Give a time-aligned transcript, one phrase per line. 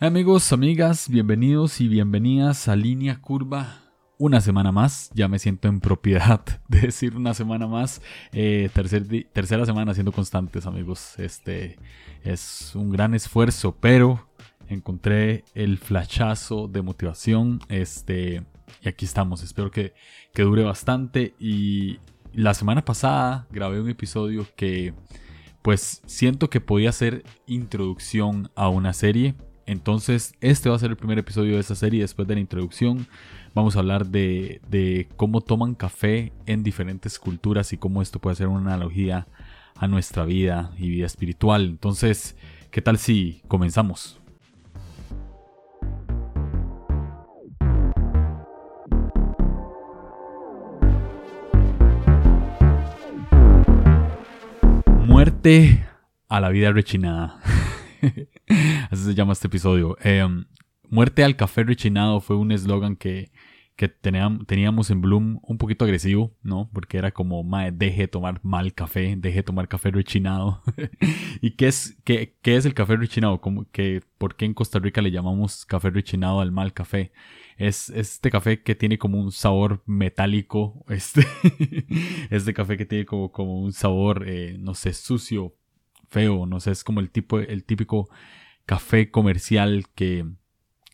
[0.00, 3.80] Amigos, amigas, bienvenidos y bienvenidas a Línea Curva.
[4.16, 8.00] Una semana más, ya me siento en propiedad de decir una semana más.
[8.30, 8.70] Eh,
[9.32, 11.18] tercera semana siendo constantes, amigos.
[11.18, 11.80] Este
[12.22, 14.28] es un gran esfuerzo, pero
[14.68, 17.58] encontré el flachazo de motivación.
[17.68, 18.44] Este,
[18.80, 19.42] y aquí estamos.
[19.42, 19.94] Espero que,
[20.32, 21.34] que dure bastante.
[21.40, 21.98] Y
[22.32, 24.94] la semana pasada grabé un episodio que,
[25.60, 29.34] pues, siento que podía ser introducción a una serie
[29.68, 32.00] entonces, este va a ser el primer episodio de esta serie.
[32.00, 33.06] Después de la introducción,
[33.54, 38.48] vamos a hablar de, cómo toman café en diferentes culturas y cómo esto puede ser
[38.48, 39.26] una analogía
[39.76, 41.66] a nuestra vida y vida espiritual.
[41.66, 42.34] Entonces,
[42.70, 44.18] ¿qué tal si comenzamos?
[55.04, 55.86] Muerte
[56.26, 57.38] a la vida rechinada.
[58.98, 59.96] Se llama este episodio.
[60.02, 60.44] Em,
[60.90, 63.30] muerte al café rechinado fue un eslogan que,
[64.00, 66.68] teníamos en Bloom un poquito agresivo, ¿no?
[66.72, 70.62] Porque era como, deje de tomar mal café, deje de tomar café rechinado.
[71.40, 73.40] ¿Y qué es, qué, es el café rechinado?
[73.40, 77.12] Como que, ¿Por qué en Costa Rica le llamamos café rechinado al mal café?
[77.56, 81.24] Es este café que tiene como un sabor metálico, este,
[82.30, 85.54] este café que tiene como, como un sabor, eh, no sé, sucio,
[86.08, 88.08] feo, no sé, es como el tipo, el típico
[88.68, 90.26] café comercial que,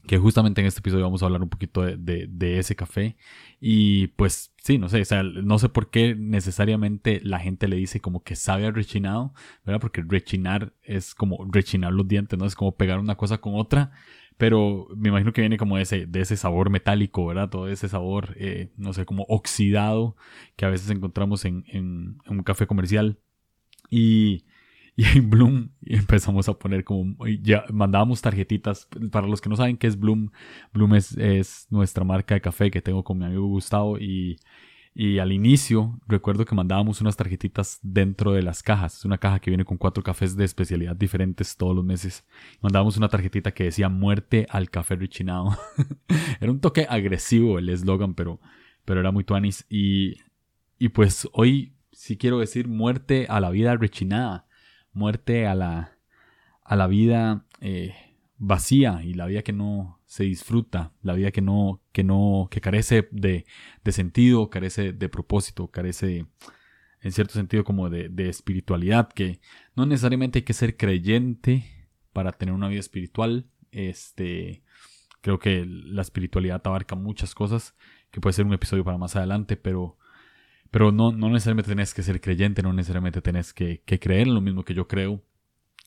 [0.07, 3.17] que justamente en este episodio vamos a hablar un poquito de, ese café.
[3.61, 7.75] Y pues sí, no sé, o sea, no sé por qué necesariamente la gente le
[7.75, 9.81] dice como que sabe a rechinado, ¿verdad?
[9.81, 12.47] Porque rechinar es como rechinar los dientes, ¿no?
[12.47, 13.91] Es como pegar una cosa con otra.
[14.37, 17.51] Pero me imagino que viene como de ese, de ese sabor metálico, ¿verdad?
[17.51, 20.17] Todo ese sabor, eh, no sé, como oxidado
[20.57, 23.19] que a veces encontramos en, en un café comercial.
[23.91, 24.45] Y
[24.97, 29.77] y en Bloom empezamos a poner como, ya mandábamos tarjetitas, para los que no saben
[29.77, 30.31] qué es Bloom,
[30.73, 33.99] Bloom es, es nuestra marca de café que tengo con mi amigo Gustavo.
[33.99, 34.37] Y,
[34.95, 39.41] y al inicio recuerdo que mandábamos unas tarjetitas dentro de las cajas, es una caja
[39.41, 42.25] que viene con cuatro cafés de especialidad diferentes todos los meses,
[42.61, 45.59] mandábamos una tarjetita que decía muerte al café rechinado,
[46.41, 48.41] era un toque agresivo el eslogan, pero,
[48.85, 49.67] pero era muy tuanis.
[49.69, 50.19] Y,
[50.79, 54.44] y pues hoy sí quiero decir muerte a la vida rechinada
[54.95, 55.99] muerte a la,
[56.63, 57.95] a la vida eh,
[58.39, 62.61] vacía y la vida que no se disfruta, la vida que no, que no, que
[62.61, 63.45] carece de,
[63.83, 66.27] de sentido, carece de propósito, carece
[67.01, 69.41] en cierto sentido como de, de, espiritualidad, que
[69.77, 73.47] no necesariamente hay que ser creyente para tener una vida espiritual.
[73.73, 74.63] Este,
[75.21, 77.75] creo que la espiritualidad abarca muchas cosas,
[78.11, 79.99] que puede ser un episodio para más adelante, pero
[80.75, 84.41] pero no, no necesariamente tenés que ser creyente, no necesariamente tenés que, creer en lo
[84.41, 85.23] mismo que yo creo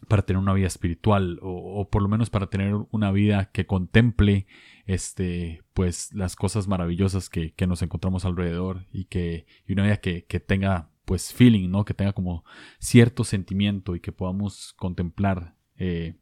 [0.08, 4.48] para tener una vida espiritual o, por lo menos para tener una vida que contemple
[4.86, 10.22] este pues las cosas maravillosas que, nos encontramos alrededor y que y una vida que,
[10.40, 12.46] tenga pues feeling no que tenga como
[12.80, 16.16] cierto sentimiento y que podamos contemplar eh,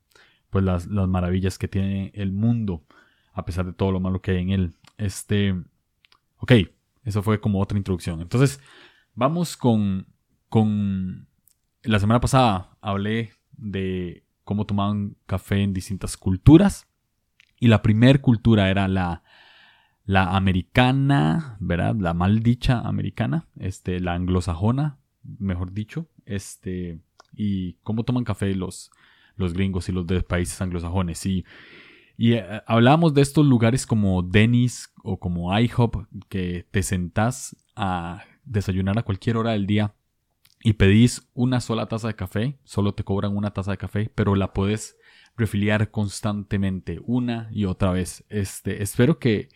[0.50, 2.84] pues las, las, maravillas que tiene el mundo
[3.32, 4.74] a pesar de todo lo malo que hay en él.
[4.98, 5.54] Este
[6.38, 6.54] ok
[7.06, 8.20] eso fue como otra introducción.
[8.20, 8.60] Entonces,
[9.14, 10.08] vamos con,
[10.50, 11.28] con...
[11.84, 16.88] La semana pasada hablé de cómo tomaban café en distintas culturas.
[17.60, 19.24] Y la primera cultura era la,
[20.04, 21.96] la americana, ¿verdad?
[21.98, 26.08] La maldicha americana, este, la anglosajona, mejor dicho.
[26.26, 27.00] Este,
[27.34, 28.92] y cómo toman café los,
[29.36, 31.24] los gringos y los de países anglosajones.
[31.28, 31.46] Y
[32.18, 38.24] y eh, hablábamos de estos lugares como Denny's o como IHOP, que te sentás a
[38.44, 39.94] desayunar a cualquier hora del día
[40.64, 44.36] y pedís una sola taza de café, solo te cobran una taza de café, pero
[44.36, 44.98] la puedes
[45.38, 48.26] refiliar constantemente, una y otra vez.
[48.30, 49.50] Este, espero que,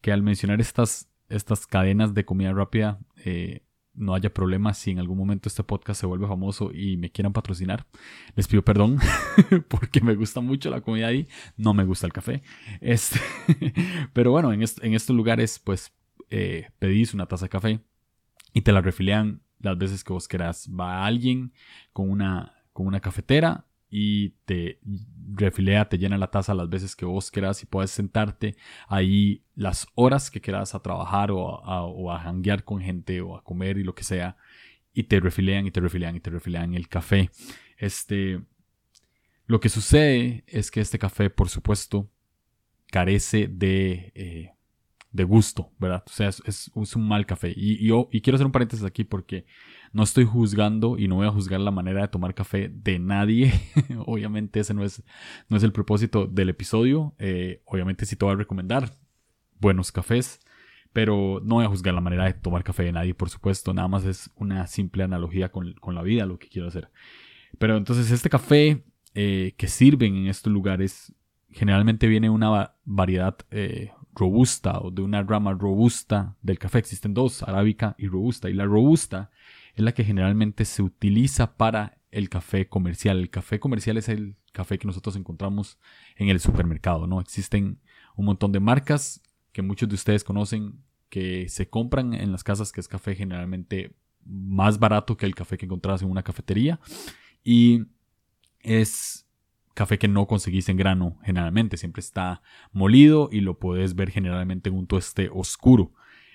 [0.00, 3.62] que al mencionar estas, estas cadenas de comida rápida eh,
[3.98, 7.32] no haya problema si en algún momento este podcast se vuelve famoso y me quieran
[7.32, 7.86] patrocinar.
[8.34, 8.98] Les pido perdón
[9.68, 12.42] porque me gusta mucho la comida ahí, no me gusta el café.
[12.80, 13.20] Este,
[14.12, 15.92] pero bueno, en, estos lugares pues
[16.30, 17.80] eh, pedís una taza de café
[18.52, 20.68] y te la refilean las veces que vos querás.
[20.68, 21.52] Va alguien
[21.92, 24.78] con una, con una cafetera y te
[25.32, 28.56] refilea, te llena la taza las veces que vos quieras y puedes sentarte
[28.88, 33.36] ahí las horas que quieras a trabajar o a, o a hanguear con gente o
[33.36, 34.36] a comer y lo que sea
[34.92, 37.30] y te refilean y te refilean y te refilean el café.
[37.76, 38.40] Este,
[39.46, 42.10] lo que sucede es que este café, por supuesto,
[42.90, 44.50] carece de, eh,
[45.12, 46.02] de gusto, ¿verdad?
[46.06, 47.52] O sea, es, un mal café.
[47.56, 49.46] Y, yo, y quiero hacer un paréntesis aquí porque
[49.92, 53.52] No estoy juzgando y no voy a juzgar la manera de tomar café de nadie.
[54.06, 55.02] obviamente ese no es,
[55.48, 57.14] no es el propósito del episodio.
[57.18, 58.92] Eh, obviamente sí te voy a recomendar
[59.60, 60.40] buenos cafés,
[60.92, 63.74] pero no voy a juzgar la manera de tomar café de nadie, por supuesto.
[63.74, 66.90] Nada más es una simple analogía con, la vida, lo que quiero hacer.
[67.58, 71.14] Pero entonces este café eh, que sirven en estos lugares
[71.50, 76.78] generalmente viene una variedad eh, robusta o de una rama robusta del café.
[76.78, 78.50] Existen dos, arábica y robusta.
[78.50, 79.30] Y la robusta
[79.78, 83.18] es la que generalmente se utiliza para el café comercial.
[83.18, 85.78] El café comercial es el café que nosotros encontramos
[86.16, 87.20] en el supermercado, ¿no?
[87.20, 87.78] Existen
[88.16, 89.22] un montón de marcas
[89.52, 93.94] que muchos de ustedes conocen que se compran en las casas, que es café generalmente
[94.24, 96.80] más barato que el café que encontrás en una cafetería.
[97.44, 97.84] Y
[98.58, 99.28] es
[99.74, 102.42] café que no conseguís en grano generalmente, siempre está
[102.72, 105.92] molido y lo puedes ver generalmente en un tueste oscuro.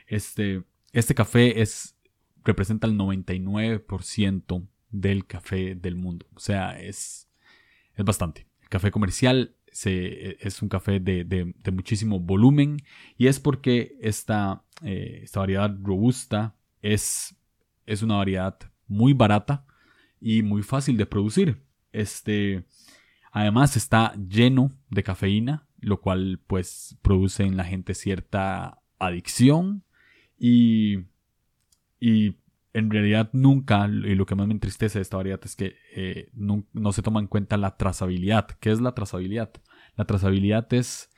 [0.07, 0.63] Este,
[0.93, 1.97] este café es,
[2.43, 7.29] representa el 99% del café del mundo, o sea, es,
[7.95, 8.47] es bastante.
[8.61, 12.77] El café comercial se, es un café de, muchísimo volumen
[13.17, 17.35] y es porque esta, eh, esta variedad robusta es,
[17.85, 19.65] es una variedad muy barata
[20.21, 21.63] y muy fácil de producir.
[21.91, 22.65] Este,
[23.35, 29.83] Además está lleno de cafeína, lo cual pues produce en la gente cierta adicción
[30.37, 30.99] y,
[32.03, 32.35] y
[32.73, 36.29] en realidad nunca, y lo que más me entristece de esta variedad es que eh,
[36.33, 38.45] no, se toma en cuenta la trazabilidad.
[38.59, 39.53] ¿Qué es la trazabilidad?
[39.95, 41.09] La trazabilidad es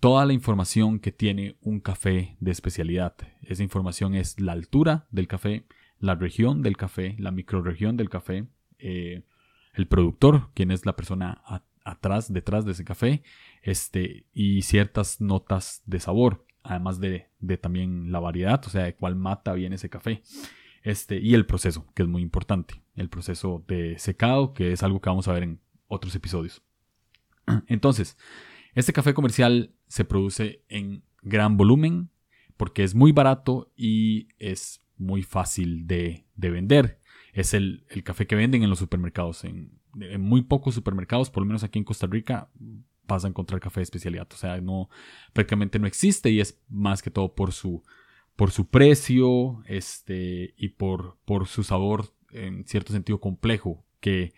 [0.00, 3.14] toda la información que tiene un café de especialidad.
[3.42, 5.66] Esa información es la altura del café,
[5.98, 8.46] la región del café, la microregión del café,
[8.78, 9.24] eh,
[9.74, 11.42] el productor, quien es la persona
[11.84, 13.22] atrás, detrás de ese café,
[13.62, 17.28] este, y ciertas notas de sabor, además de,
[17.60, 20.22] también la variedad, o sea, de cuál mata bien ese café.
[20.82, 25.00] Este, y el proceso, que es muy importante, el proceso de secado, que es algo
[25.00, 26.62] que vamos a ver en otros episodios.
[27.66, 28.16] Entonces,
[28.74, 32.10] este café comercial se produce en gran volumen
[32.56, 38.36] porque es muy barato y es muy fácil de, de vender es el, café que
[38.36, 39.44] venden en los supermercados.
[39.44, 39.80] En,
[40.18, 42.48] muy pocos supermercados, por lo menos aquí en Costa Rica,
[43.12, 44.28] vas a encontrar café de especialidad.
[44.32, 44.60] O sea,
[45.32, 47.82] prácticamente no existe y es más que todo por su,
[48.36, 54.32] por su precio este, y por, por su sabor en cierto sentido complejo que,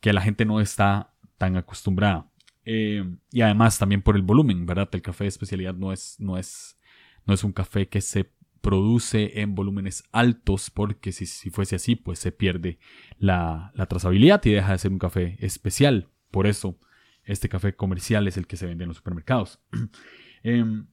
[0.00, 2.30] que la gente no está tan acostumbrada.
[2.64, 4.88] Eh, y además también por el volumen, ¿verdad?
[4.92, 6.78] El café de especialidad no es, no es,
[7.26, 8.32] no es un café que se
[8.64, 12.78] produce en volúmenes altos porque si, fuese así pues se pierde
[13.18, 16.08] la, trazabilidad y deja de ser un café especial.
[16.30, 16.78] Por eso
[17.24, 19.60] este café comercial es el que se vende en los supermercados.
[20.46, 20.86] Em,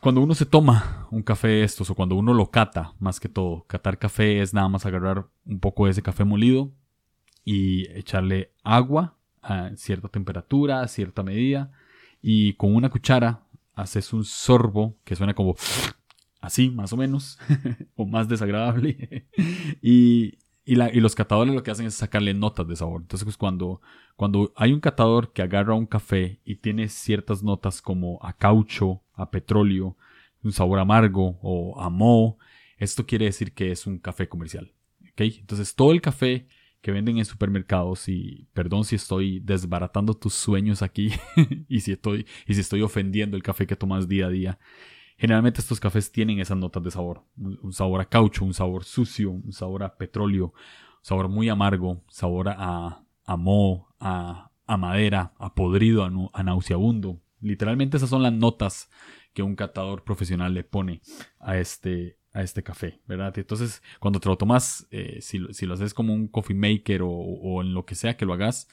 [0.00, 3.28] cuando uno se toma un café de estos o cuando uno lo cata, más que
[3.28, 6.72] todo, catar café es nada más agarrar un poco de ese café molido
[7.44, 11.70] y echarle agua a cierta temperatura, a cierta medida
[12.20, 13.44] y con una cuchara
[13.74, 15.54] haces un sorbo que suena como
[16.40, 17.38] así, más o menos,
[17.96, 19.28] o más desagradable.
[19.82, 23.02] y, y, los catadores lo que hacen es sacarle notas de sabor.
[23.02, 23.82] Entonces, pues, cuando,
[24.16, 29.02] cuando hay un catador que agarra un café y tiene ciertas notas como a caucho,
[29.12, 29.96] a petróleo,
[30.42, 32.38] un sabor amargo o a moho,
[32.78, 34.72] esto quiere decir que es un café comercial.
[35.12, 35.36] ¿okay?
[35.40, 36.46] Entonces, todo el café
[36.80, 41.10] que venden en supermercados y perdón si estoy desbaratando tus sueños aquí
[41.68, 44.58] y si estoy y si estoy ofendiendo el café que tomas día a día.
[45.24, 49.30] Generalmente estos cafés tienen esas notas de sabor, un sabor a caucho, un sabor sucio,
[49.30, 55.54] un sabor a petróleo, un sabor muy amargo, sabor a, a moho, a, madera, a
[55.54, 57.22] podrido, a, nauseabundo.
[57.40, 58.90] Literalmente esas son las notas
[59.32, 61.00] que un catador profesional le pone
[61.40, 63.32] a este, a este café, ¿verdad?
[63.38, 67.72] Entonces, cuando te lo tomas, eh, si, lo haces como un coffee maker o, en
[67.72, 68.68] lo que sea que lo hagas,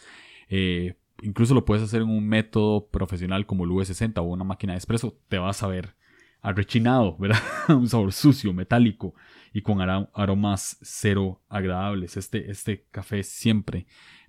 [0.50, 4.74] eh, incluso lo puedes hacer en un método profesional como el V60 o una máquina
[4.74, 6.01] de espresso, te vas a ver
[6.42, 7.42] arrechinado, ¿verdad?
[7.70, 9.14] un sabor sucio, metálico
[9.54, 12.18] y con aromas cero agradables.
[12.18, 13.88] Este, este café siempre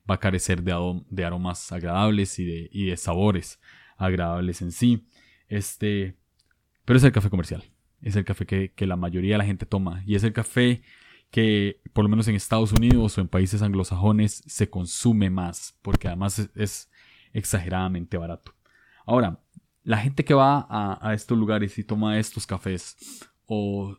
[0.09, 3.61] va a carecer de, de aromas agradables y de, y de sabores
[3.97, 5.07] agradables en sí.
[5.49, 6.17] Este,
[6.85, 7.65] pero es el café comercial
[8.03, 10.03] es el café que, la mayoría de la gente toma.
[10.07, 10.83] Y es el café
[11.31, 16.09] que, por lo menos en Estados Unidos o en países anglosajones, se consume más, porque
[16.09, 16.91] además es,
[17.33, 18.55] exageradamente barato.
[19.07, 19.41] Ahora,
[19.85, 22.97] la gente que va a, estos lugares y toma estos cafés
[23.47, 23.97] o,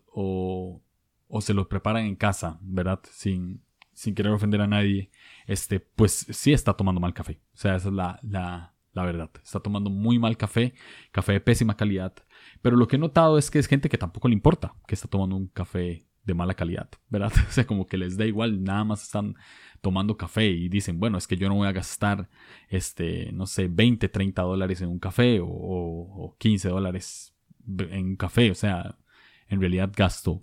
[1.27, 2.99] o, se los preparan en casa, ¿verdad?
[3.11, 3.61] Sin,
[3.91, 5.11] sin querer ofender a nadie,
[5.45, 7.41] este, pues sí está tomando mal café.
[7.53, 9.29] O sea, esa es la, la, la verdad.
[9.43, 10.73] Está tomando muy mal café,
[11.11, 12.13] café de pésima calidad.
[12.61, 15.07] Pero lo que he notado es que es gente que tampoco le importa que está
[15.07, 17.31] tomando un café de mala calidad, ¿verdad?
[17.47, 19.35] O sea, como que les da igual, nada más están
[19.81, 22.29] tomando café y dicen, bueno, es que yo no voy a gastar,
[22.69, 27.35] este, no sé, 20, 30 dólares en un café o, o 15 dólares
[27.67, 28.97] en un café, o sea,
[29.47, 30.41] en realidad gasto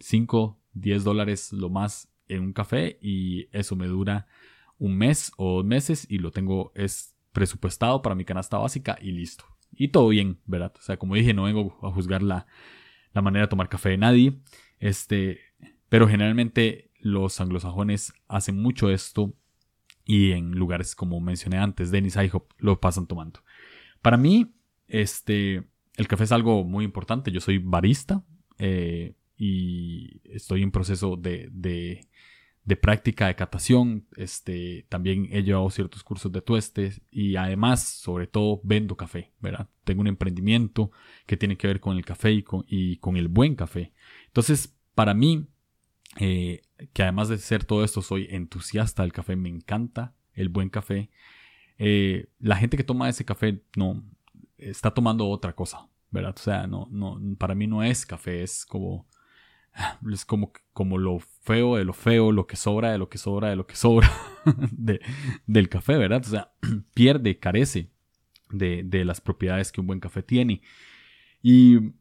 [0.00, 4.26] 5, 10 dólares lo más en un café y eso me dura
[4.78, 9.12] un mes o dos meses y lo tengo, es presupuestado para mi canasta básica y
[9.12, 9.44] listo.
[9.72, 10.72] Y todo bien, ¿verdad?
[10.76, 12.46] O sea, como dije, no vengo a juzgar la,
[13.12, 14.40] la manera de tomar café de nadie.
[14.80, 15.38] Este,
[15.88, 19.34] pero generalmente los anglosajones hacen mucho esto
[20.04, 23.44] y en lugares como mencioné antes, Dennis IHOP, lo pasan tomando.
[24.02, 24.52] Para mí,
[24.88, 25.62] este,
[25.96, 27.30] el café es algo muy importante.
[27.30, 28.24] Yo soy barista
[28.58, 34.06] eh, y estoy en proceso de, de, práctica de catación.
[34.16, 39.68] Este, también he llevado ciertos cursos de tuestes y además, sobre todo, vendo café, ¿verdad?
[39.84, 40.90] Tengo un emprendimiento
[41.26, 42.32] que tiene que ver con el café
[42.66, 43.92] y con el buen café.
[44.30, 45.48] Entonces, para mí,
[46.18, 50.68] eh, que además de ser todo esto, soy entusiasta del café, me encanta el buen
[50.68, 51.10] café.
[51.78, 54.04] Eh, la gente que toma ese café no
[54.56, 56.34] está tomando otra cosa, ¿verdad?
[56.36, 59.08] O sea, no, no, para mí no es café, es como,
[60.12, 63.50] es como, como lo feo de lo feo, lo que sobra de lo que sobra
[63.50, 64.10] de lo que sobra
[64.70, 65.00] de,
[65.46, 66.22] del café, ¿verdad?
[66.24, 66.52] O sea,
[66.94, 67.90] pierde, carece
[68.50, 70.62] de, de las propiedades que un buen café tiene.
[71.42, 71.94] Y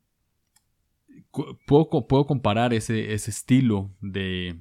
[1.32, 4.60] puedo, puedo comparar ese, ese estilo de,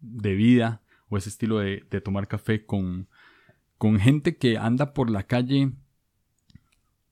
[0.00, 3.08] de, vida o ese estilo de, tomar café con,
[3.78, 5.72] con gente que anda por la calle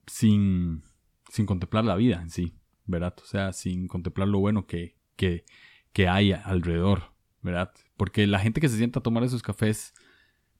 [0.07, 0.83] sin,
[1.29, 3.15] sin contemplar la vida en sí, ¿verdad?
[3.21, 5.45] O sea, sin contemplar lo bueno que, que,
[5.93, 7.71] que hay alrededor, ¿verdad?
[7.97, 9.93] Porque la gente que se sienta a tomar esos cafés,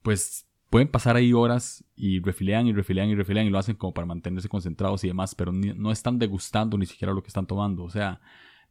[0.02, 3.94] pues pueden pasar ahí horas y refilean y refilean y refilean y lo hacen como
[3.94, 7.86] para mantenerse concentrados y demás, pero no están degustando ni siquiera lo que están tomando.
[7.86, 8.20] O sea,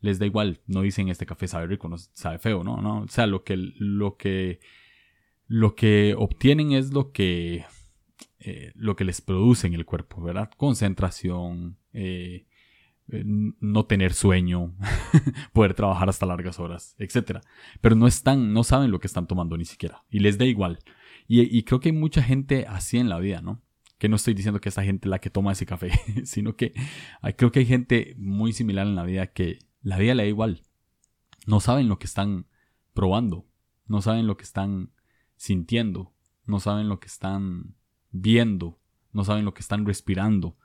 [0.03, 0.61] les da igual.
[0.67, 2.83] No dicen este café sabe rico, no sabe feo, ¿no?
[2.83, 4.61] no o sea, lo que, lo que,
[5.47, 7.65] lo que obtienen es lo que,
[8.39, 10.51] eh, lo que les produce en el cuerpo, ¿verdad?
[10.59, 12.45] Concentración, eh,
[13.09, 14.75] eh, no tener sueño,
[15.55, 17.39] poder trabajar hasta largas horas, etc.
[17.81, 20.05] Pero no están, no saben lo que están tomando ni siquiera.
[20.11, 20.81] Y les da igual.
[21.27, 23.63] Y, creo que hay mucha gente así en la vida, ¿no?
[23.99, 25.91] Que no estoy diciendo que esa gente la que toma ese café,
[26.25, 26.75] sino que
[27.37, 30.63] creo que hay gente muy similar en la vida que la vida le da igual.
[31.47, 32.47] No saben lo que están
[32.93, 33.47] probando,
[33.87, 34.93] no saben lo que están
[35.37, 36.13] sintiendo,
[36.47, 37.75] no saben lo que están
[38.11, 38.79] viendo,
[39.13, 40.57] no saben lo que están respirando,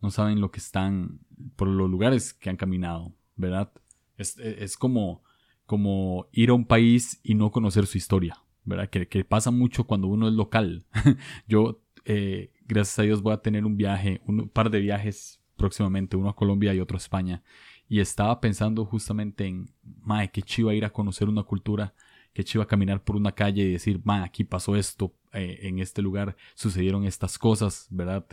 [0.00, 1.20] no saben lo que están
[1.56, 3.72] por los lugares que han caminado, ¿verdad?
[4.16, 5.22] Es, es como,
[5.66, 8.41] como ir a un país y no conocer su historia.
[8.64, 8.88] ¿Verdad?
[8.90, 10.84] Que, pasa mucho cuando uno es local.
[11.46, 16.16] Yo, eh, gracias a Dios, voy a tener un viaje, un par de viajes próximamente,
[16.16, 17.42] uno a Colombia y otro a España.
[17.88, 19.70] Y estaba pensando justamente en,
[20.02, 21.94] mae, qué chiva ir a conocer una cultura
[22.32, 26.02] que chiva caminar por una calle y decir, ma, aquí pasó esto, eh, en este
[26.02, 28.26] lugar sucedieron estas cosas, ¿verdad?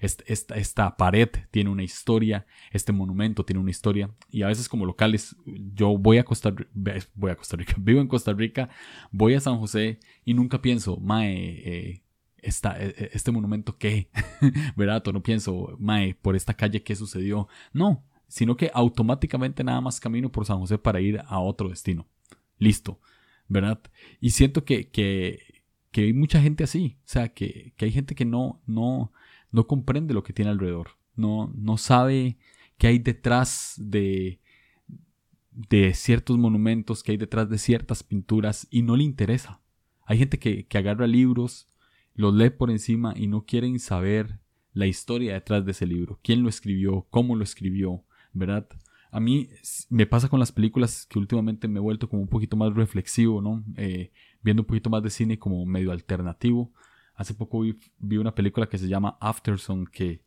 [0.00, 4.10] esta, esta, pared tiene una historia, este monumento tiene una historia.
[4.30, 5.36] Y a veces como locales,
[5.74, 6.70] yo voy a Costa Rica,
[7.14, 8.70] voy a Costa Rica, vivo en Costa Rica,
[9.10, 12.02] voy a San José y nunca pienso, mae, eh,
[12.38, 14.08] esta, este monumento qué,
[14.76, 15.06] ¿verdad?
[15.08, 17.48] O no pienso, mae, por esta calle qué sucedió.
[17.72, 22.06] No, sino que automáticamente nada más camino por San José para ir a otro destino.
[22.58, 23.00] Listo.
[23.48, 23.80] ¿Verdad?
[24.20, 28.14] Y siento que, que, que hay mucha gente así, o sea, que, que, hay gente
[28.14, 29.12] que no, no,
[29.50, 32.38] no comprende lo que tiene alrededor, no, no sabe
[32.78, 34.40] qué hay detrás de,
[35.50, 39.60] de ciertos monumentos, qué hay detrás de ciertas pinturas y no le interesa.
[40.04, 41.68] Hay gente que, que agarra libros,
[42.14, 44.40] los lee por encima y no quieren saber
[44.72, 48.68] la historia detrás de ese libro, quién lo escribió, cómo lo escribió, ¿verdad?
[49.16, 49.48] A mí
[49.88, 53.40] me pasa con las películas que últimamente me he vuelto como un poquito más reflexivo,
[53.40, 53.64] ¿no?
[53.78, 56.70] Eh, viendo un poquito más de cine como medio alternativo.
[57.14, 57.62] Hace poco
[57.98, 60.22] vi, una película que se llama Afterson que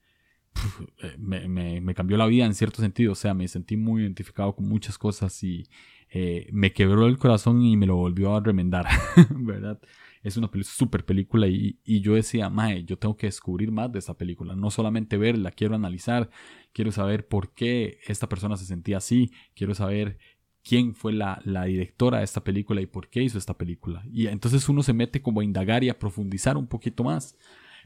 [1.03, 3.11] eh, me, cambió la vida en cierto sentido.
[3.11, 5.69] O sea, me sentí muy identificado con muchas cosas y
[6.09, 8.87] eh, me quebró el corazón y me lo volvió a remendar,
[9.29, 9.79] ¿verdad?
[10.21, 13.99] Es una super película y, y, yo decía, mae, yo tengo que descubrir más de
[13.99, 16.29] esta película, no solamente verla, quiero analizar,
[16.73, 20.17] quiero saber por qué esta persona se sentía así, quiero saber
[20.63, 24.03] quién fue la, la, directora de esta película y por qué hizo esta película.
[24.11, 27.37] Y entonces uno se mete como a indagar y a profundizar un poquito más,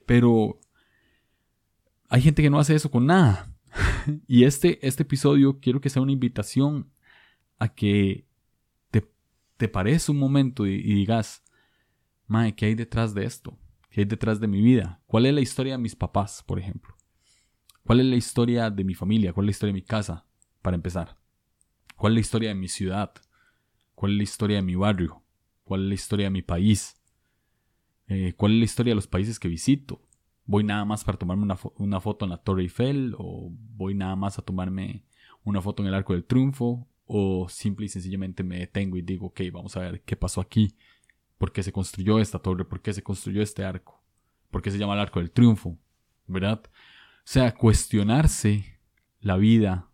[0.06, 0.60] pero
[2.10, 3.54] hay gente que no hace eso con nada.
[4.28, 6.92] y este, este episodio quiero que sea una invitación
[7.60, 8.26] a que
[8.92, 9.08] te,
[9.58, 9.72] te
[10.10, 11.44] un momento y digas,
[12.34, 13.60] Mae, ¿qué hay detrás de esto?
[13.92, 15.00] ¿Qué hay detrás de mi vida?
[15.06, 16.96] ¿Cuál es la historia de mis papás, por ejemplo?
[17.84, 19.34] ¿Cuál es la historia de mi familia?
[19.34, 20.26] ¿Cuál es la historia de mi casa,
[20.64, 21.20] para empezar?
[21.96, 23.14] ¿Cuál es la historia de mi ciudad?
[23.94, 25.22] ¿Cuál es la historia de mi barrio?
[25.64, 27.00] ¿Cuál es la historia de mi país?
[28.08, 30.02] Eh, ¿Cuál es la historia de los países que visito?
[30.48, 33.14] ¿Voy nada más para tomarme una, una, foto en la Torre Eiffel?
[33.20, 35.06] ¿O voy nada más a tomarme
[35.44, 36.88] una foto en el Arco del Triunfo?
[37.06, 40.76] ¿O simple y sencillamente me detengo y digo, ok, vamos a ver qué pasó aquí?
[41.38, 42.66] ¿Por qué se construyó esta torre?
[42.66, 44.04] ¿Por qué se construyó este arco?
[44.52, 45.78] ¿Por qué se llama el Arco del Triunfo?
[46.28, 46.64] ¿Verdad?
[46.66, 48.80] O sea, cuestionarse
[49.20, 49.90] la vida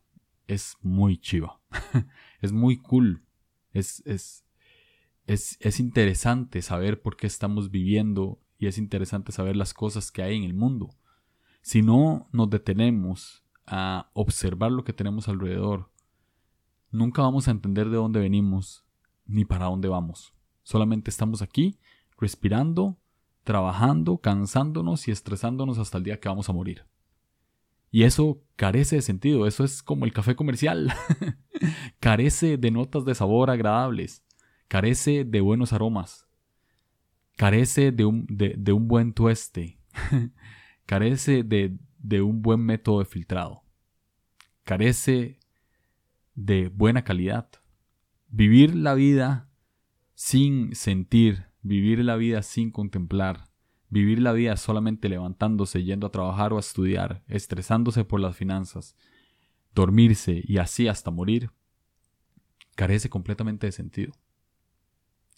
[0.48, 1.62] es muy chiva.
[2.42, 3.24] es muy cool.
[3.72, 4.46] Es, es,
[5.26, 10.24] es, es interesante saber por qué estamos viviendo y es interesante saber las cosas que
[10.24, 10.90] hay en el mundo.
[11.62, 15.92] Si no nos detenemos a observar lo que tenemos alrededor,
[16.92, 18.84] nunca vamos a entender de dónde venimos
[19.26, 20.34] ni para dónde vamos.
[20.70, 21.80] Solamente estamos aquí,
[22.16, 23.00] respirando,
[23.44, 26.86] trabajando, cansándonos y estresándonos hasta el día que vamos a morir.
[27.90, 30.94] Y eso carece de sentido, eso es como el café comercial.
[32.00, 34.24] carece de notas de sabor agradables,
[34.68, 36.28] carece de buenos aromas,
[37.36, 39.80] carece de un, de, un buen tueste,
[40.86, 43.64] carece de, de un buen método de filtrado,
[44.66, 45.40] carece
[46.36, 47.50] de buena calidad.
[48.28, 49.49] Vivir la vida
[50.20, 53.50] sin sentir, vivir la vida sin contemplar,
[53.92, 58.96] Vivir la vida solamente levantándose, yendo a trabajar o a estudiar, estresándose por las finanzas,
[59.74, 61.50] dormirse y así hasta morir,
[62.76, 64.14] carece completamente de sentido.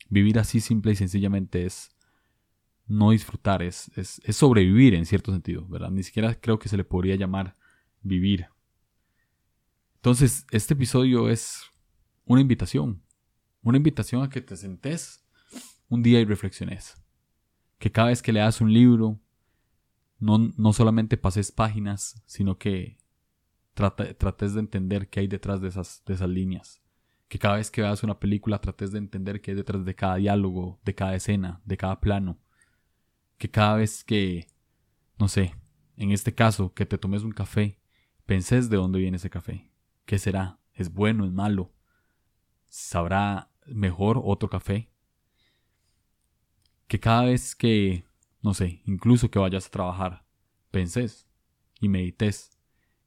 [0.09, 1.91] Vivir así simple y sencillamente es
[2.87, 5.91] no disfrutar, es, es, sobrevivir en cierto sentido, ¿verdad?
[5.91, 7.55] Ni siquiera creo que se le podría llamar
[8.01, 8.47] vivir.
[9.95, 11.61] Entonces, este episodio es
[12.25, 13.01] una invitación,
[13.63, 15.23] una invitación a que te sentes
[15.89, 17.01] un día y reflexiones
[17.81, 19.19] que cada vez que leas un libro,
[20.19, 22.99] no, no solamente pases páginas, sino que
[23.73, 26.79] trates de entender qué hay detrás de esas, de esas líneas.
[27.27, 30.17] Que cada vez que veas una película trates de entender qué hay detrás de cada
[30.17, 32.37] diálogo, de cada escena, de cada plano.
[33.39, 34.45] Que cada vez que,
[35.17, 35.55] no sé,
[35.97, 37.79] en este caso, que te tomes un café,
[38.27, 39.71] penses de dónde viene ese café.
[40.05, 40.59] ¿Qué será?
[40.75, 41.25] ¿Es bueno?
[41.25, 41.73] ¿Es malo?
[42.67, 44.91] ¿Sabrá mejor otro café?
[46.91, 48.03] que cada vez que,
[48.41, 50.25] no sé, incluso que vayas a trabajar,
[50.71, 51.25] penses
[51.79, 52.59] y medites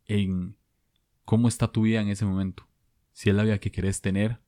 [0.06, 0.56] en
[1.26, 2.66] cómo está tu vida en ese momento,
[3.12, 4.40] si es la vida que quieres tener,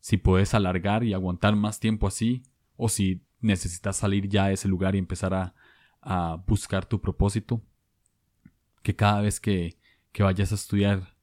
[0.00, 2.42] si puedes alargar y aguantar más tiempo así,
[2.76, 5.54] o si necesitas salir ya de ese lugar y empezar a,
[6.02, 7.62] a buscar tu propósito,
[8.82, 9.78] que cada vez que,
[10.12, 11.16] que vayas a estudiar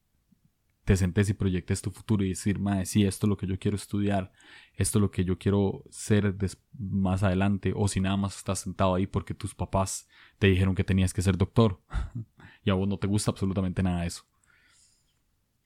[0.88, 3.58] te sentes y proyectes tu futuro y decir, madre, sí, esto es lo que yo
[3.58, 4.32] quiero estudiar,
[4.72, 6.34] esto es lo que yo quiero ser
[6.78, 10.84] más adelante, o si nada más estás sentado ahí porque tus papás te dijeron que
[10.84, 11.82] tenías que ser doctor
[12.64, 14.24] y a vos no te gusta absolutamente nada de eso.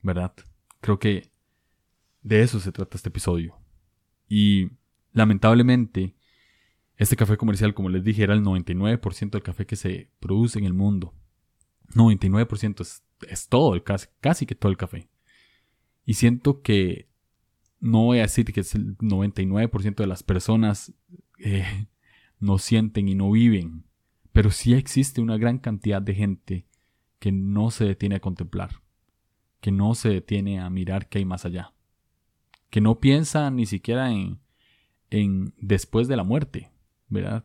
[0.03, 0.35] ¿Verdad?
[0.81, 1.31] Creo que
[2.23, 3.57] de eso se trata este episodio.
[4.29, 4.71] Y
[5.13, 6.17] lamentablemente,
[6.97, 10.65] este café comercial, como les dije, era el 99% del café que se produce en
[10.65, 11.15] el mundo.
[11.95, 15.12] 99% es, es todo, el, casi, casi que todo el café.
[16.05, 17.09] Y siento que
[17.81, 20.93] no voy a decir que es el 99% de las personas
[21.39, 21.87] eh,
[22.39, 23.85] no sienten y no viven,
[24.33, 26.67] pero sí existe una gran cantidad de gente
[27.19, 28.83] que no se detiene a contemplar,
[29.61, 31.73] que no se detiene a mirar qué hay más allá,
[32.71, 34.41] que no piensa ni siquiera en,
[35.11, 36.73] en después de la muerte,
[37.09, 37.45] ¿verdad?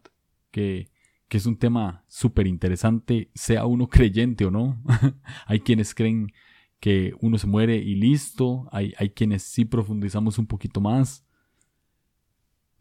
[0.51, 0.89] Que,
[1.27, 4.81] que es un tema súper interesante, sea uno creyente o no.
[5.45, 6.31] hay quienes creen
[6.79, 8.67] que uno se muere y listo.
[8.71, 11.25] Hay, hay quienes sí profundizamos un poquito más.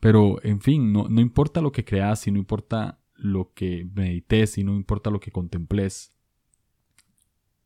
[0.00, 4.58] Pero, en fin, no, no importa lo que creas y no importa lo que medites
[4.58, 6.14] y no importa lo que contemples.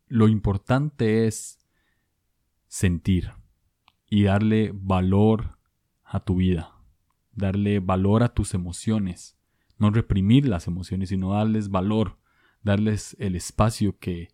[0.07, 1.59] Lo importante es
[2.69, 3.31] sentir
[4.09, 5.59] y darle valor
[6.05, 6.77] a tu vida,
[7.33, 9.37] darle valor a tus emociones,
[9.79, 12.19] no reprimir las emociones, sino darles valor,
[12.63, 14.29] darles el espacio que,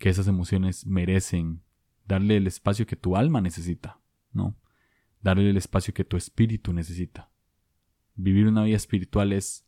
[0.00, 1.62] que esas emociones merecen,
[2.06, 4.00] darle el espacio que tu alma necesita,
[4.32, 4.56] ¿no?
[5.20, 7.30] Darle el espacio que tu espíritu necesita.
[8.14, 9.66] Vivir una vida espiritual es,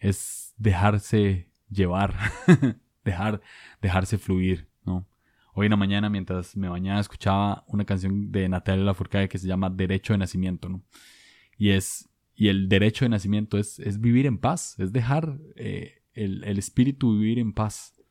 [0.00, 2.16] es dejarse llevar,
[3.04, 3.42] dejar,
[3.80, 5.06] dejarse fluir, ¿no?
[5.54, 9.46] Hoy en la mañana, mientras me bañaba, escuchaba una canción de Natalia Lafourcade que se
[9.46, 10.82] llama Derecho de Nacimiento, ¿no?
[11.56, 16.02] Y es, y el derecho de nacimiento es, es vivir en paz, es dejar eh,
[16.12, 18.02] el, el espíritu vivir en paz.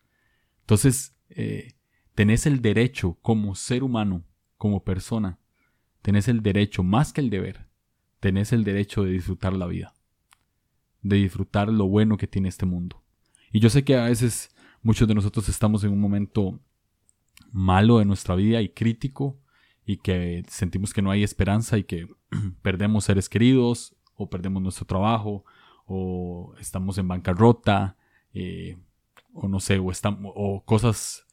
[0.61, 1.73] Entonces, eh,
[2.15, 4.23] tenés el derecho como ser humano,
[4.57, 5.39] como persona,
[6.01, 7.67] tenés el derecho más que el deber,
[8.19, 9.93] tenés el derecho de disfrutar la vida,
[11.01, 13.03] de disfrutar lo bueno que tiene este mundo.
[13.51, 16.59] Y yo sé que a veces muchos de nosotros estamos en un momento
[17.51, 19.39] malo de nuestra vida y crítico
[19.85, 22.07] y que sentimos que no hay esperanza y que
[22.61, 25.45] perdemos seres queridos o perdemos nuestro trabajo
[25.85, 27.97] o estamos en bancarrota
[28.33, 28.77] eh,
[29.33, 31.25] o no sé, o, estamos, o cosas,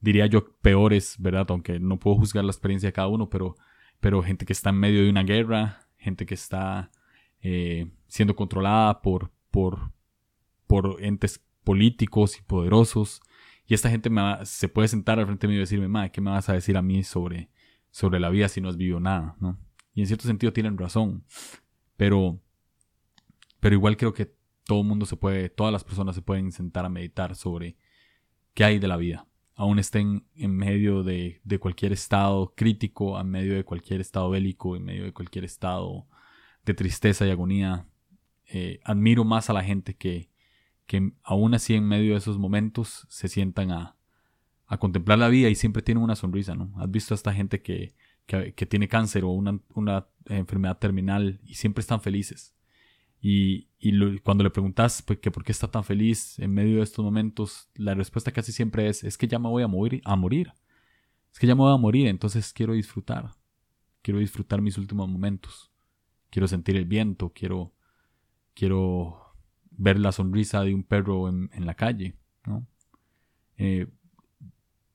[0.00, 1.46] diría yo, peores, ¿verdad?
[1.50, 3.56] Aunque no puedo juzgar la experiencia de cada uno, pero,
[4.00, 6.90] pero gente que está en medio de una guerra, gente que está
[7.42, 9.92] eh, siendo controlada por, por,
[10.66, 13.20] por entes políticos y poderosos.
[13.66, 16.30] Y esta gente me se puede sentar al frente mío y decirme, madre, ¿qué me
[16.30, 17.50] vas a decir a mí sobre,
[17.90, 19.36] sobre la vida si no has vivido nada?
[19.40, 19.58] ¿no?
[19.94, 21.24] Y en cierto sentido tienen razón.
[21.96, 22.40] Pero,
[23.60, 24.34] pero igual creo que
[24.64, 27.76] todo el mundo se puede, todas las personas se pueden sentar a meditar sobre
[28.54, 29.26] qué hay de la vida.
[29.54, 34.76] Aún estén en medio de, de cualquier estado crítico, en medio de cualquier estado bélico,
[34.76, 36.06] en medio de cualquier estado
[36.64, 37.86] de tristeza y agonía.
[38.46, 40.30] Eh, admiro más a la gente que,
[40.86, 43.96] que aún así en medio de esos momentos se sientan a,
[44.70, 46.72] a contemplar la vida y siempre tienen una sonrisa, ¿no?
[46.80, 47.94] Has visto a esta gente que,
[48.26, 52.54] que, que tiene cáncer o una, una, enfermedad terminal y siempre están felices.
[53.20, 53.68] Y,
[54.22, 57.68] cuando le preguntas pues, que por qué está tan feliz en medio de estos momentos,
[57.74, 60.52] la respuesta casi siempre es, es que ya me voy a morir, a morir.
[61.32, 63.30] Es que ya me voy a morir, entonces quiero disfrutar.
[64.02, 65.70] Quiero disfrutar mis últimos momentos.
[66.30, 67.74] Quiero sentir el viento, quiero,
[68.54, 69.34] quiero
[69.70, 72.16] ver la sonrisa de un perro en, la calle.
[73.56, 73.86] Eh,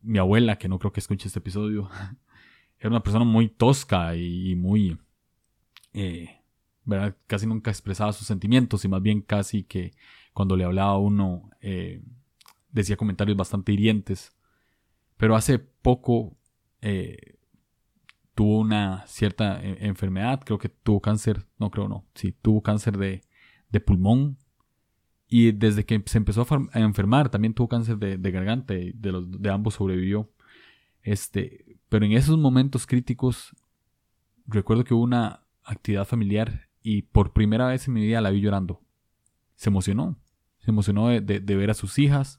[0.02, 1.90] mi abuela, que no creo que escuche este episodio,
[2.80, 4.98] era una persona muy tosca y, muy...
[5.94, 6.35] Eh,
[6.86, 7.16] ¿verdad?
[7.28, 9.94] Casi nunca expresaba sus sentimientos y más bien casi que
[10.34, 12.02] cuando le hablaba a uno eh,
[12.72, 14.32] decía comentarios bastante hirientes.
[15.18, 16.38] Pero hace poco
[16.82, 17.38] eh,
[18.36, 22.98] tuvo una cierta e, enfermedad, creo que tuvo cáncer, no creo no, sí, tuvo cáncer
[22.98, 23.22] de,
[23.70, 24.38] de pulmón.
[25.28, 29.42] Y desde que se empezó a, enfermar, también tuvo cáncer de, de garganta de, los,
[29.42, 30.30] de ambos sobrevivió.
[31.02, 33.56] Este, pero en esos momentos críticos,
[34.46, 38.42] recuerdo que hubo una actividad familiar y por primera vez en mi vida la vi
[38.42, 38.80] llorando.
[39.56, 40.20] Se emocionó.
[40.60, 42.38] Se emocionó de, de, ver a sus hijas.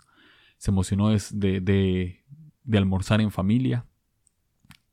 [0.57, 3.89] Se emocionó de, de, almorzar en familia.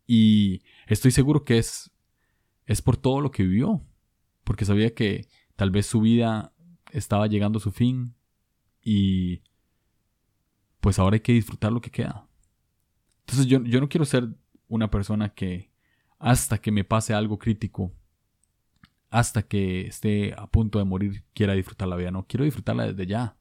[0.07, 1.91] Y estoy seguro que es,
[2.65, 3.85] es por todo lo que vivió.
[4.43, 6.51] Porque sabía que tal vez su vida
[6.91, 8.15] estaba llegando a su fin.
[8.81, 9.43] Y
[10.79, 12.27] pues ahora hay que disfrutar lo que queda.
[13.19, 14.29] Entonces yo, yo no quiero ser
[14.67, 15.71] una persona que
[16.17, 17.93] hasta que me pase algo crítico
[19.13, 22.09] hasta que esté a punto de morir quiera disfrutar la vida.
[22.09, 23.37] No, quiero disfrutarla desde ya.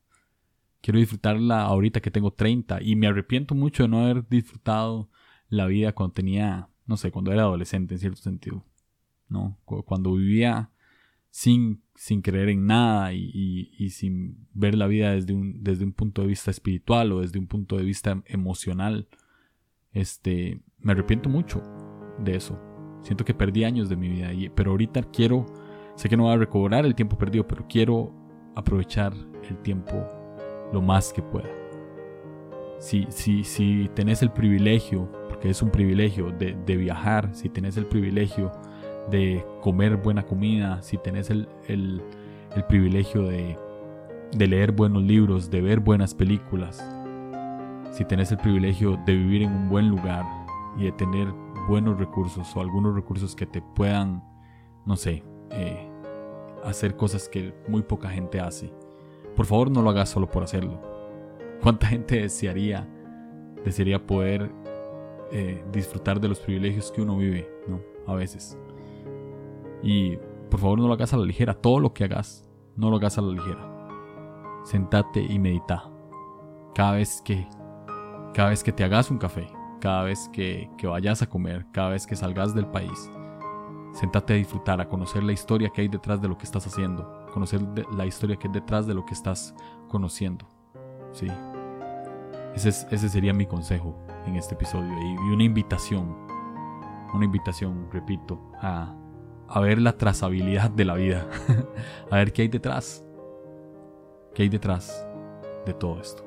[0.82, 5.08] Quiero disfrutarla ahorita que tengo 30 y me arrepiento mucho de no haber disfrutado
[5.48, 8.66] la vida cuando tenía, no sé, cuando era adolescente en cierto sentido.
[9.30, 9.58] ¿no?
[9.64, 10.70] Cuando vivía
[11.30, 16.20] sin, sin creer en nada y, sin ver la vida desde un, desde un punto
[16.20, 19.08] de vista espiritual o desde un punto de vista emocional.
[19.92, 21.62] Este, me arrepiento mucho
[22.22, 22.60] de eso.
[23.00, 25.46] Siento que perdí años de mi vida, pero ahorita quiero
[26.02, 28.12] Sé que no voy a recobrar el tiempo perdido, pero quiero
[28.56, 29.12] aprovechar
[29.48, 30.04] el tiempo
[30.72, 31.48] lo más que pueda.
[32.80, 37.76] Si, si, si tenés el privilegio, porque es un privilegio de, de viajar, si tenés
[37.76, 38.50] el privilegio
[39.12, 42.02] de comer buena comida, si tenés el, el,
[42.56, 43.56] el privilegio de,
[44.36, 46.84] de leer buenos libros, de ver buenas películas,
[47.92, 50.24] si tenés el privilegio de vivir en un buen lugar
[50.76, 51.28] y de tener
[51.68, 54.24] buenos recursos o algunos recursos que te puedan,
[54.84, 55.90] no sé, eh,
[56.64, 58.72] hacer cosas que muy poca gente hace.
[59.36, 60.80] Por favor, no lo hagas solo por hacerlo.
[61.62, 62.88] ¿Cuánta gente desearía,
[63.64, 64.50] desearía poder
[65.30, 67.80] eh, disfrutar de los privilegios que uno vive, ¿no?
[68.06, 68.58] A veces.
[69.82, 70.16] Y
[70.50, 71.54] por favor, no lo hagas a la ligera.
[71.54, 73.88] Todo lo que hagas, no lo hagas a la ligera.
[74.64, 75.90] Sentate y medita.
[76.74, 77.46] Cada vez que,
[78.34, 79.46] cada vez que te hagas un café,
[79.80, 83.10] cada vez que, que vayas a comer, cada vez que salgas del país,
[83.92, 87.26] Sentate a disfrutar, a conocer la historia que hay detrás de lo que estás haciendo,
[87.32, 87.60] conocer
[87.94, 89.54] la historia que hay detrás de lo que estás
[89.88, 90.46] conociendo.
[91.12, 91.28] Sí.
[92.54, 92.72] Ese,
[93.08, 96.16] sería mi consejo en este episodio y, una invitación,
[97.14, 98.94] una invitación, repito, a,
[99.48, 101.26] a ver la trazabilidad de la vida,
[102.10, 103.04] a ver qué hay detrás,
[104.34, 105.06] qué hay detrás
[105.66, 106.24] de todo esto.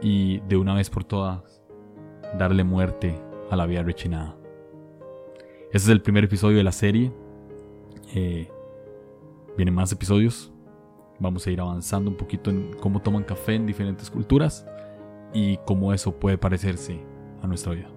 [0.00, 1.62] Y de una vez por todas,
[2.38, 4.37] darle muerte a la vida rechinada.
[5.68, 7.12] Este es el primer episodio de la serie.
[8.14, 8.50] Eh,
[9.54, 10.50] vienen más episodios.
[11.18, 14.66] Vamos a ir avanzando un poquito en cómo toman café en diferentes culturas
[15.34, 16.98] y cómo eso puede parecerse
[17.42, 17.90] a nuestra vida.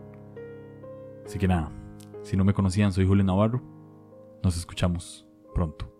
[1.26, 1.72] Así que nada,
[2.24, 3.62] si no me conocían, soy Julio Navarro.
[4.44, 5.91] Nos escuchamos pronto.